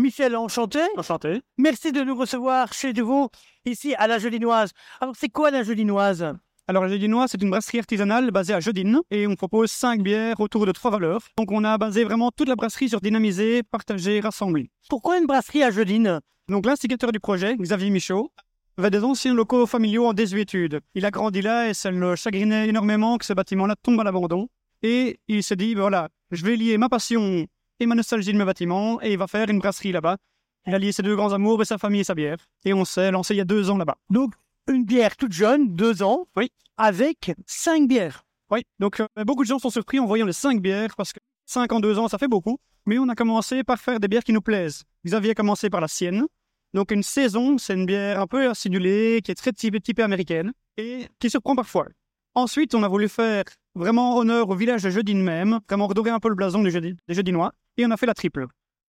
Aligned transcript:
Michel, 0.00 0.34
enchanté. 0.34 0.80
Enchanté. 0.96 1.42
Merci 1.58 1.92
de 1.92 2.00
nous 2.00 2.16
recevoir 2.16 2.72
chez 2.72 2.92
vous, 2.94 3.28
ici 3.66 3.94
à 3.96 4.06
la 4.06 4.18
Gelinoise. 4.18 4.70
Alors, 5.00 5.14
c'est 5.14 5.28
quoi 5.28 5.50
la 5.50 5.62
Gelinoise? 5.62 6.34
Alors, 6.66 6.84
la 6.84 6.88
Gelinoise, 6.88 7.30
c'est 7.30 7.42
une 7.42 7.50
brasserie 7.50 7.80
artisanale 7.80 8.30
basée 8.30 8.54
à 8.54 8.60
Jeudine 8.60 9.00
et 9.10 9.26
on 9.26 9.34
propose 9.34 9.70
cinq 9.70 10.00
bières 10.02 10.40
autour 10.40 10.64
de 10.64 10.72
trois 10.72 10.90
valeurs. 10.90 11.20
Donc, 11.36 11.52
on 11.52 11.64
a 11.64 11.76
basé 11.76 12.04
vraiment 12.04 12.30
toute 12.30 12.48
la 12.48 12.56
brasserie 12.56 12.88
sur 12.88 13.02
dynamiser, 13.02 13.62
partager, 13.62 14.20
rassembler. 14.20 14.70
Pourquoi 14.88 15.18
une 15.18 15.26
brasserie 15.26 15.62
à 15.62 15.70
Jeudine 15.70 16.20
Donc, 16.48 16.64
l'instigateur 16.64 17.12
du 17.12 17.20
projet, 17.20 17.54
Xavier 17.56 17.90
Michaud, 17.90 18.32
avait 18.78 18.90
des 18.90 19.04
anciens 19.04 19.34
locaux 19.34 19.66
familiaux 19.66 20.06
en 20.06 20.14
désuétude. 20.14 20.80
Il 20.94 21.04
a 21.04 21.10
grandi 21.10 21.42
là 21.42 21.68
et 21.68 21.74
ça 21.74 21.90
le 21.90 22.16
chagrinait 22.16 22.68
énormément 22.68 23.18
que 23.18 23.26
ce 23.26 23.34
bâtiment-là 23.34 23.74
tombe 23.82 24.00
à 24.00 24.04
l'abandon. 24.04 24.48
Et 24.82 25.20
il 25.28 25.42
s'est 25.42 25.56
dit, 25.56 25.74
ben 25.74 25.82
voilà, 25.82 26.08
je 26.30 26.42
vais 26.42 26.56
lier 26.56 26.78
ma 26.78 26.88
passion 26.88 27.46
et 27.80 27.86
ma 27.86 27.94
nostalgie 27.94 28.32
de 28.32 28.38
mes 28.38 28.44
bâtiments 28.44 29.00
et 29.02 29.12
il 29.12 29.18
va 29.18 29.26
faire 29.26 29.48
une 29.48 29.58
brasserie 29.58 29.92
là-bas. 29.92 30.18
Il 30.66 30.74
a 30.74 30.78
lié 30.78 30.92
ses 30.92 31.02
deux 31.02 31.16
grands 31.16 31.32
amours, 31.32 31.64
sa 31.64 31.78
famille 31.78 32.02
et 32.02 32.04
sa 32.04 32.14
bière. 32.14 32.36
Et 32.64 32.74
on 32.74 32.84
s'est 32.84 33.10
lancé 33.10 33.34
il 33.34 33.38
y 33.38 33.40
a 33.40 33.44
deux 33.46 33.70
ans 33.70 33.78
là-bas. 33.78 33.96
Donc, 34.10 34.34
une 34.68 34.84
bière 34.84 35.16
toute 35.16 35.32
jeune, 35.32 35.74
deux 35.74 36.02
ans, 36.02 36.28
Oui. 36.36 36.50
avec 36.76 37.32
cinq 37.46 37.88
bières. 37.88 38.22
Oui, 38.50 38.62
donc 38.78 39.00
euh, 39.00 39.06
beaucoup 39.24 39.42
de 39.42 39.48
gens 39.48 39.58
sont 39.58 39.70
surpris 39.70 39.98
en 39.98 40.06
voyant 40.06 40.26
les 40.26 40.32
cinq 40.34 40.60
bières 40.60 40.94
parce 40.96 41.12
que 41.12 41.20
cinq 41.46 41.72
en 41.72 41.80
deux 41.80 41.98
ans, 41.98 42.08
ça 42.08 42.18
fait 42.18 42.28
beaucoup. 42.28 42.58
Mais 42.86 42.98
on 42.98 43.08
a 43.08 43.14
commencé 43.14 43.64
par 43.64 43.78
faire 43.80 44.00
des 44.00 44.08
bières 44.08 44.24
qui 44.24 44.32
nous 44.32 44.40
plaisent. 44.42 44.82
Xavier 45.06 45.30
a 45.30 45.34
commencé 45.34 45.70
par 45.70 45.80
la 45.80 45.88
sienne. 45.88 46.26
Donc 46.74 46.90
une 46.92 47.02
saison, 47.02 47.56
c'est 47.58 47.74
une 47.74 47.86
bière 47.86 48.20
un 48.20 48.26
peu 48.26 48.50
acidulée, 48.50 49.20
qui 49.24 49.30
est 49.30 49.34
très 49.34 49.52
typée, 49.52 49.80
typée 49.80 50.02
américaine 50.02 50.52
et 50.76 51.08
qui 51.18 51.30
surprend 51.30 51.56
parfois. 51.56 51.86
Ensuite, 52.34 52.74
on 52.74 52.82
a 52.82 52.88
voulu 52.88 53.08
faire 53.08 53.44
vraiment 53.74 54.16
honneur 54.18 54.48
au 54.50 54.54
village 54.54 54.82
de 54.82 54.90
Jeudine 54.90 55.22
même, 55.22 55.58
vraiment 55.68 55.86
redorer 55.88 56.10
un 56.10 56.20
peu 56.20 56.28
le 56.28 56.34
blason 56.36 56.62
Jeudi- 56.64 56.96
des 57.08 57.14
Jeudinois, 57.14 57.52
et 57.80 57.86
on 57.86 57.90
a 57.90 57.96
fait 57.96 58.06
la 58.06 58.14
triple. 58.14 58.46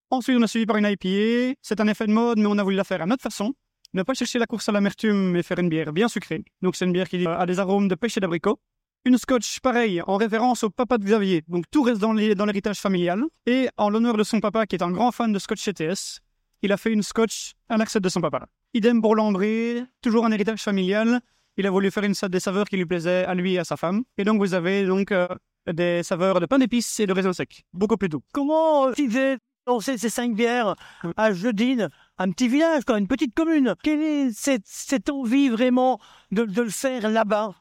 Ensuite, 0.10 0.38
on 0.38 0.42
a 0.42 0.48
suivi 0.48 0.66
par 0.66 0.76
une 0.78 0.86
IPA. 0.86 1.56
C'est 1.62 1.80
un 1.80 1.88
effet 1.88 2.06
de 2.06 2.12
mode, 2.12 2.38
mais 2.38 2.48
on 2.48 2.58
a 2.58 2.64
voulu 2.64 2.76
la 2.76 2.84
faire 2.84 3.02
à 3.02 3.06
notre 3.06 3.24
façon. 3.24 3.54
Ne 3.94 4.04
pas 4.04 4.14
chercher 4.14 4.40
la 4.40 4.46
course 4.46 4.68
à 4.70 4.72
l'amertume, 4.72 5.32
mais 5.32 5.44
faire 5.44 5.60
une 5.60 5.70
bière 5.70 5.94
bien 5.94 6.08
sucrée. 6.08 6.44
Donc, 6.62 6.76
c'est 6.76 6.86
une 6.86 6.92
bière 6.92 7.08
qui 7.08 7.26
a 7.26 7.46
des 7.46 7.60
arômes 7.60 7.88
de 7.88 7.96
pêche 7.96 8.18
et 8.18 8.20
d'abricot. 8.20 8.60
Une 9.06 9.18
scotch, 9.18 9.60
pareil, 9.62 10.02
en 10.06 10.18
référence 10.18 10.64
au 10.64 10.70
papa 10.70 10.98
de 10.98 11.06
Xavier. 11.06 11.44
Donc, 11.48 11.66
tout 11.72 11.82
reste 11.82 12.00
dans 12.02 12.14
l'héritage 12.14 12.80
familial. 12.80 13.24
Et 13.46 13.70
en 13.78 13.90
l'honneur 13.90 14.18
de 14.18 14.24
son 14.24 14.40
papa, 14.42 14.66
qui 14.66 14.76
est 14.76 14.84
un 14.84 14.92
grand 14.92 15.12
fan 15.12 15.32
de 15.32 15.40
scotch 15.40 15.64
CTS, 15.64 16.20
il 16.62 16.72
a 16.72 16.78
fait 16.78 16.92
une 16.92 17.04
scotch 17.04 17.54
à 17.70 17.78
l'accès 17.78 18.00
de 18.00 18.10
son 18.10 18.22
papa. 18.22 18.48
Idem 18.74 19.02
pour 19.02 19.16
l'ambré, 19.16 19.84
toujours 20.02 20.26
un 20.26 20.32
héritage 20.32 20.62
familial. 20.62 21.22
Il 21.58 21.66
a 21.66 21.72
voulu 21.72 21.90
faire 21.90 22.04
une 22.04 22.14
des 22.30 22.40
saveurs 22.40 22.66
qui 22.66 22.78
lui 22.78 22.86
plaisaient 22.86 23.26
à 23.26 23.34
lui 23.34 23.54
et 23.54 23.60
à 23.60 23.64
sa 23.64 23.78
femme. 23.78 24.04
Et 24.18 24.24
donc, 24.24 24.40
vous 24.40 24.54
avez 24.54 24.86
donc 24.86 25.12
euh, 25.12 25.28
des 25.68 26.04
saveurs 26.04 26.40
de 26.40 26.46
pain 26.46 26.58
d'épices 26.58 27.00
et 27.00 27.08
de 27.08 27.14
raisin 27.14 27.34
sec. 27.34 27.64
Beaucoup 27.74 27.98
plus 27.98 28.10
doux. 28.10 28.24
Comment 28.34 28.88
euh, 28.88 28.92
avez 28.92 29.38
lancé 29.68 29.98
ces 29.98 30.10
cinq 30.10 30.34
bières 30.34 30.76
à 31.18 31.34
Jeudine, 31.34 31.90
un 32.18 32.32
petit 32.32 32.48
village, 32.48 32.84
quoi, 32.84 32.98
une 32.98 33.08
petite 33.08 33.34
commune 33.36 33.76
Quelle 33.84 34.02
est 34.02 34.32
cette, 34.32 34.66
cette 34.66 35.10
envie 35.10 35.50
vraiment 35.50 36.00
de, 36.32 36.44
de 36.44 36.62
le 36.62 36.70
faire 36.70 37.10
là-bas? 37.10 37.56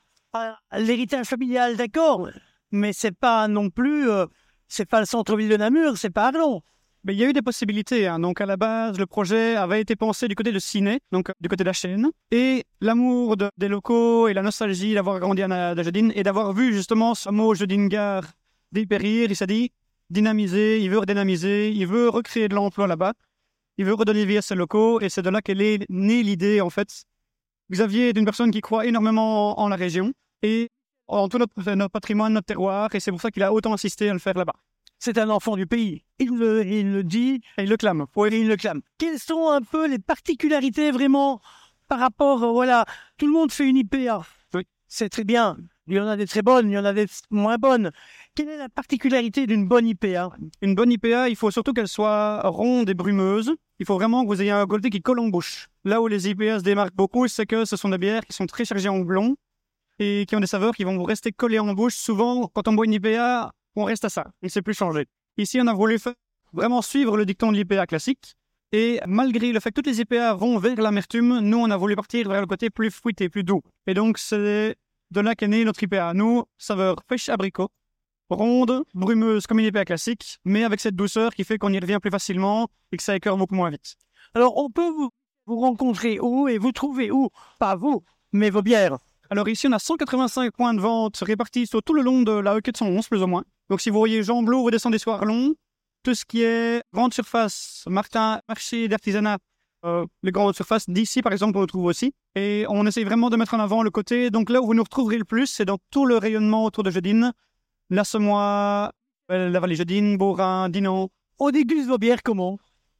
L'héritage 0.72 1.26
familial, 1.26 1.76
d'accord, 1.76 2.28
mais 2.70 2.92
c'est 2.92 3.16
pas 3.16 3.48
non 3.48 3.68
plus, 3.68 4.08
euh, 4.08 4.26
c'est 4.68 4.88
pas 4.88 5.00
le 5.00 5.06
centre-ville 5.06 5.48
de 5.48 5.56
Namur, 5.56 5.98
c'est 5.98 6.10
pas 6.10 6.28
Arlon. 6.28 6.62
Mais 7.04 7.14
il 7.14 7.18
y 7.18 7.24
a 7.24 7.28
eu 7.28 7.32
des 7.32 7.40
possibilités. 7.42 8.06
hein. 8.06 8.18
Donc, 8.18 8.40
à 8.42 8.46
la 8.46 8.56
base, 8.58 8.98
le 8.98 9.06
projet 9.06 9.56
avait 9.56 9.80
été 9.80 9.96
pensé 9.96 10.28
du 10.28 10.34
côté 10.34 10.52
de 10.52 10.58
Ciné, 10.58 11.00
donc 11.12 11.30
euh, 11.30 11.32
du 11.40 11.48
côté 11.48 11.64
de 11.64 11.68
la 11.68 11.72
chaîne. 11.72 12.10
Et 12.30 12.64
l'amour 12.80 13.36
de- 13.38 13.50
des 13.56 13.68
locaux 13.68 14.28
et 14.28 14.34
la 14.34 14.42
nostalgie 14.42 14.92
d'avoir 14.94 15.18
grandi 15.18 15.42
à 15.42 15.48
Na- 15.48 15.68
à 15.70 15.82
Jeudine 15.82 16.12
et 16.14 16.22
d'avoir 16.22 16.52
vu 16.52 16.74
justement 16.74 17.14
ce 17.14 17.30
mot 17.30 17.54
Jeudine 17.54 17.88
Gare 17.88 18.24
dépérir, 18.72 19.30
il 19.30 19.36
s'est 19.36 19.46
dit 19.46 19.72
dynamiser, 20.10 20.80
il 20.80 20.90
veut 20.90 20.98
redynamiser, 20.98 21.70
il 21.70 21.86
veut 21.86 22.08
recréer 22.08 22.48
de 22.48 22.54
l'emploi 22.54 22.86
là-bas, 22.86 23.14
il 23.78 23.84
veut 23.86 23.94
redonner 23.94 24.24
vie 24.26 24.36
à 24.38 24.42
ses 24.42 24.54
locaux. 24.54 25.00
Et 25.00 25.08
c'est 25.08 25.22
de 25.22 25.30
là 25.30 25.40
qu'elle 25.40 25.62
est 25.62 25.86
née 25.88 26.22
l'idée, 26.22 26.60
en 26.60 26.68
fait. 26.70 27.04
Xavier 27.70 28.08
est 28.10 28.18
une 28.18 28.24
personne 28.24 28.50
qui 28.50 28.60
croit 28.60 28.84
énormément 28.86 29.58
en, 29.58 29.64
en 29.64 29.68
la 29.68 29.76
région 29.76 30.12
et 30.42 30.68
en 31.06 31.28
tout 31.28 31.38
notre, 31.38 31.54
notre 31.74 31.90
patrimoine, 31.90 32.32
notre 32.34 32.46
terroir. 32.46 32.94
Et 32.94 33.00
c'est 33.00 33.10
pour 33.10 33.20
ça 33.20 33.30
qu'il 33.30 33.42
a 33.42 33.52
autant 33.52 33.72
insisté 33.72 34.08
à 34.10 34.12
le 34.12 34.18
faire 34.18 34.34
là-bas. 34.36 34.54
C'est 35.02 35.16
un 35.16 35.30
enfant 35.30 35.56
du 35.56 35.66
pays. 35.66 36.04
Il 36.18 36.36
le, 36.36 36.64
il 36.64 36.92
le 36.92 37.02
dit, 37.02 37.40
Et 37.56 37.62
il 37.62 37.70
le 37.70 37.78
clame. 37.78 38.04
et 38.16 38.38
il 38.38 38.46
le 38.46 38.56
clame. 38.56 38.82
Quelles 38.98 39.18
sont 39.18 39.48
un 39.48 39.62
peu 39.62 39.88
les 39.88 39.98
particularités 39.98 40.90
vraiment 40.90 41.40
par 41.88 41.98
rapport, 41.98 42.44
euh, 42.44 42.52
voilà, 42.52 42.84
tout 43.16 43.26
le 43.26 43.32
monde 43.32 43.50
fait 43.50 43.66
une 43.66 43.78
IPA. 43.78 44.22
Oui. 44.54 44.66
C'est 44.86 45.08
très 45.08 45.24
bien. 45.24 45.56
Il 45.88 45.94
y 45.96 46.00
en 46.00 46.06
a 46.06 46.16
des 46.16 46.26
très 46.26 46.42
bonnes, 46.42 46.70
il 46.70 46.74
y 46.74 46.78
en 46.78 46.84
a 46.84 46.92
des 46.92 47.06
moins 47.30 47.56
bonnes. 47.56 47.90
Quelle 48.36 48.48
est 48.50 48.58
la 48.58 48.68
particularité 48.68 49.46
d'une 49.46 49.66
bonne 49.66 49.88
IPA 49.88 50.30
Une 50.60 50.74
bonne 50.74 50.92
IPA, 50.92 51.30
il 51.30 51.34
faut 51.34 51.50
surtout 51.50 51.72
qu'elle 51.72 51.88
soit 51.88 52.42
ronde 52.42 52.88
et 52.90 52.94
brumeuse. 52.94 53.54
Il 53.80 53.86
faut 53.86 53.94
vraiment 53.94 54.22
que 54.22 54.28
vous 54.28 54.40
ayez 54.42 54.52
un 54.52 54.66
côté 54.66 54.90
qui 54.90 55.00
colle 55.00 55.18
en 55.18 55.28
bouche. 55.28 55.68
Là 55.84 56.00
où 56.02 56.06
les 56.08 56.28
IPA 56.28 56.58
se 56.58 56.64
démarquent 56.64 56.94
beaucoup, 56.94 57.26
c'est 57.26 57.46
que 57.46 57.64
ce 57.64 57.76
sont 57.76 57.88
des 57.88 57.98
bières 57.98 58.24
qui 58.26 58.34
sont 58.34 58.46
très 58.46 58.66
chargées 58.66 58.90
en 58.90 59.00
blond 59.00 59.34
et 59.98 60.26
qui 60.28 60.36
ont 60.36 60.40
des 60.40 60.46
saveurs 60.46 60.74
qui 60.76 60.84
vont 60.84 60.96
vous 60.96 61.04
rester 61.04 61.32
collées 61.32 61.58
en 61.58 61.72
bouche. 61.72 61.96
Souvent, 61.96 62.48
quand 62.48 62.68
on 62.68 62.74
boit 62.74 62.84
une 62.84 62.92
IPA, 62.92 63.50
on 63.80 63.84
reste 63.84 64.04
à 64.04 64.08
ça. 64.08 64.24
On 64.42 64.46
ne 64.46 64.48
sait 64.48 64.62
plus 64.62 64.74
changer. 64.74 65.06
Ici, 65.36 65.58
on 65.60 65.66
a 65.66 65.74
voulu 65.74 65.98
vraiment 66.52 66.82
suivre 66.82 67.16
le 67.16 67.24
dicton 67.24 67.52
de 67.52 67.56
l'IPA 67.56 67.86
classique. 67.86 68.36
Et 68.72 69.00
malgré 69.06 69.52
le 69.52 69.58
fait 69.58 69.70
que 69.70 69.76
toutes 69.76 69.86
les 69.86 70.00
IPA 70.00 70.34
vont 70.34 70.58
vers 70.58 70.80
l'amertume, 70.80 71.40
nous, 71.40 71.58
on 71.58 71.70
a 71.70 71.76
voulu 71.76 71.96
partir 71.96 72.28
vers 72.28 72.40
le 72.40 72.46
côté 72.46 72.70
plus 72.70 72.90
fruité, 72.90 73.28
plus 73.28 73.42
doux. 73.42 73.62
Et 73.86 73.94
donc, 73.94 74.18
c'est 74.18 74.76
de 75.10 75.20
là 75.20 75.34
qu'est 75.34 75.48
née 75.48 75.64
notre 75.64 75.82
IPA. 75.82 76.14
Nous, 76.14 76.44
saveur 76.56 77.02
pêche 77.02 77.28
abricot, 77.28 77.68
ronde, 78.28 78.84
brumeuse 78.94 79.46
comme 79.46 79.58
une 79.58 79.66
IPA 79.66 79.86
classique, 79.86 80.38
mais 80.44 80.62
avec 80.62 80.80
cette 80.80 80.94
douceur 80.94 81.34
qui 81.34 81.42
fait 81.42 81.58
qu'on 81.58 81.72
y 81.72 81.80
revient 81.80 81.98
plus 82.00 82.12
facilement 82.12 82.68
et 82.92 82.96
que 82.96 83.02
ça 83.02 83.16
écœure 83.16 83.36
beaucoup 83.36 83.56
moins 83.56 83.70
vite. 83.70 83.96
Alors, 84.34 84.56
on 84.56 84.70
peut 84.70 84.90
vous, 84.90 85.10
vous 85.46 85.58
rencontrer 85.58 86.20
où 86.20 86.46
et 86.46 86.58
vous 86.58 86.70
trouver 86.70 87.10
où? 87.10 87.30
Pas 87.58 87.74
vous, 87.74 88.04
mais 88.32 88.50
vos 88.50 88.62
bières. 88.62 88.98
Alors 89.30 89.48
ici, 89.48 89.68
on 89.68 89.72
a 89.72 89.78
185 89.78 90.52
points 90.52 90.74
de 90.74 90.80
vente 90.80 91.16
répartis 91.18 91.66
sur 91.66 91.82
tout 91.82 91.94
le 91.94 92.02
long 92.02 92.22
de 92.22 92.32
la 92.32 92.58
E411, 92.58 93.08
plus 93.08 93.22
ou 93.22 93.26
moins. 93.26 93.44
Donc 93.70 93.80
si 93.80 93.88
vous 93.88 93.98
voyez 93.98 94.24
Jean 94.24 94.42
Blot, 94.42 94.62
vous 94.62 94.70
descendez 94.72 94.98
sur 94.98 95.12
Arlon. 95.12 95.54
Tout 96.02 96.14
ce 96.14 96.24
qui 96.24 96.42
est 96.42 96.82
grande 96.92 97.14
surface, 97.14 97.84
Martin, 97.86 98.40
marché 98.48 98.88
d'artisanat, 98.88 99.38
euh, 99.84 100.04
les 100.24 100.32
grandes 100.32 100.56
surfaces 100.56 100.90
d'ici, 100.90 101.22
par 101.22 101.32
exemple, 101.32 101.56
on 101.56 101.60
le 101.60 101.68
trouve 101.68 101.84
aussi. 101.84 102.12
Et 102.34 102.66
on 102.68 102.84
essaye 102.84 103.04
vraiment 103.04 103.30
de 103.30 103.36
mettre 103.36 103.54
en 103.54 103.60
avant 103.60 103.84
le 103.84 103.90
côté. 103.90 104.30
Donc 104.30 104.50
là 104.50 104.60
où 104.60 104.66
vous 104.66 104.74
nous 104.74 104.82
retrouverez 104.82 105.18
le 105.18 105.24
plus, 105.24 105.46
c'est 105.46 105.64
dans 105.64 105.78
tout 105.90 106.04
le 106.04 106.16
rayonnement 106.16 106.64
autour 106.64 106.82
de 106.82 106.90
Jeudine. 106.90 107.32
L'Assemois, 107.90 108.90
euh, 109.30 109.48
la 109.48 109.60
vallée 109.60 109.76
Jeudine, 109.76 110.16
Beaurain, 110.16 110.68
Dinan. 110.68 111.08
On 111.38 111.50
déguste 111.50 111.88
vos 111.88 111.98
bières 111.98 112.24
comment? 112.24 112.58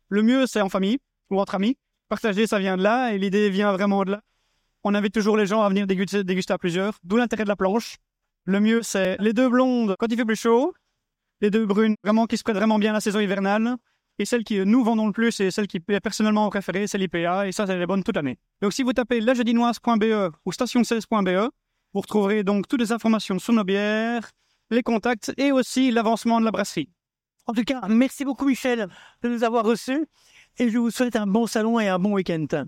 Le 0.09 0.23
mieux, 0.23 0.47
c'est 0.47 0.61
en 0.61 0.69
famille 0.69 0.99
ou 1.31 1.41
entre 1.41 1.57
amis. 1.57 1.77
Partager, 2.09 2.47
ça 2.47 2.61
vient 2.61 2.77
de 2.77 2.83
là 2.83 3.13
et 3.13 3.19
l'idée 3.19 3.51
vient 3.51 3.73
vraiment 3.73 4.05
de 4.05 4.13
là. 4.13 4.21
On 4.85 4.95
invite 4.95 5.15
toujours 5.15 5.37
les 5.37 5.47
gens 5.47 5.63
à 5.63 5.69
venir 5.69 5.89
déguster 5.89 6.53
à 6.53 6.59
plusieurs, 6.59 6.95
d'où 7.03 7.17
l'intérêt 7.17 7.43
de 7.43 7.49
la 7.49 7.57
planche. 7.57 7.97
Le 8.51 8.59
mieux, 8.59 8.83
c'est 8.83 9.17
les 9.21 9.33
deux 9.33 9.49
blondes 9.49 9.95
quand 9.97 10.09
il 10.11 10.17
fait 10.17 10.25
plus 10.25 10.35
chaud, 10.35 10.75
les 11.41 11.51
deux 11.51 11.67
brunes 11.67 11.95
vraiment 12.03 12.27
qui 12.27 12.37
se 12.37 12.43
prêtent 12.43 12.57
vraiment 12.57 12.81
bien 12.81 12.91
à 12.91 12.95
la 12.95 13.01
saison 13.01 13.21
hivernale, 13.21 13.77
et 14.19 14.25
celle 14.25 14.43
qui 14.43 14.59
nous 14.67 14.83
vendons 14.83 15.07
le 15.07 15.13
plus 15.13 15.39
et 15.39 15.53
celle 15.53 15.69
qui 15.69 15.77
est 15.77 16.01
personnellement 16.01 16.51
préférée, 16.51 16.89
c'est 16.89 16.99
l'IPA, 16.99 17.47
et 17.47 17.53
ça, 17.53 17.65
c'est 17.65 17.79
les 17.79 17.87
bonnes 17.87 18.03
toute 18.03 18.17
l'année. 18.17 18.41
Donc 18.61 18.73
si 18.73 18.83
vous 18.83 18.93
tapez 18.93 19.21
lajedinoise.be 19.21 20.35
ou 20.45 20.51
station16.be, 20.51 21.49
vous 21.95 22.01
retrouverez 22.01 22.43
donc 22.43 22.67
toutes 22.67 22.81
les 22.81 22.91
informations 22.91 23.39
sur 23.39 23.53
nos 23.53 23.63
bières, 23.63 24.29
les 24.73 24.83
contacts 24.83 25.33
et 25.37 25.53
aussi 25.53 25.93
l'avancement 25.93 26.41
de 26.41 26.45
la 26.45 26.51
brasserie. 26.51 26.91
En 27.47 27.53
tout 27.53 27.63
cas, 27.63 27.83
merci 27.89 28.25
beaucoup 28.25 28.47
Michel 28.47 28.89
de 29.23 29.29
nous 29.29 29.45
avoir 29.45 29.65
reçus 29.65 30.09
et 30.59 30.71
je 30.71 30.77
vous 30.77 30.91
souhaite 30.91 31.15
un 31.15 31.29
bon 31.29 31.47
salon 31.47 31.79
et 31.79 31.87
un 31.87 32.01
bon 32.01 32.15
week-end. 32.15 32.65